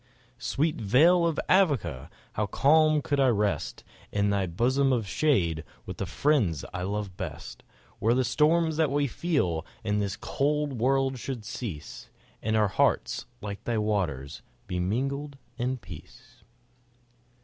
[0.39, 2.09] Sweet vale of Avoca!
[2.33, 7.15] how calm could I rest In thy bosom of shade, with the friends I love
[7.15, 7.61] best,
[7.99, 12.09] Where the storms that we feel in this cold world should cease,
[12.41, 16.41] And our hearts, like thy waters, be mingled in peace.